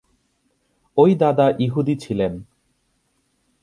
[0.97, 2.33] ঐ দাদা ইহুদি ছিলেন।